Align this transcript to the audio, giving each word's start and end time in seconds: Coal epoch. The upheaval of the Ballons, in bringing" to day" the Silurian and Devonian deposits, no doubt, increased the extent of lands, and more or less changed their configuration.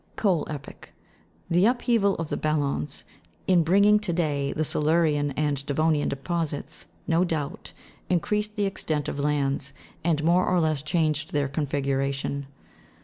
Coal 0.15 0.47
epoch. 0.49 0.93
The 1.47 1.67
upheaval 1.67 2.15
of 2.15 2.29
the 2.29 2.35
Ballons, 2.35 3.03
in 3.45 3.61
bringing" 3.61 3.99
to 3.99 4.11
day" 4.11 4.51
the 4.51 4.65
Silurian 4.65 5.29
and 5.37 5.63
Devonian 5.67 6.09
deposits, 6.09 6.87
no 7.05 7.23
doubt, 7.23 7.71
increased 8.09 8.55
the 8.55 8.65
extent 8.65 9.07
of 9.07 9.19
lands, 9.19 9.73
and 10.03 10.23
more 10.23 10.47
or 10.47 10.59
less 10.59 10.81
changed 10.81 11.33
their 11.33 11.47
configuration. 11.47 12.47